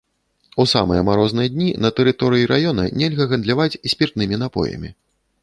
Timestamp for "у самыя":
0.61-1.01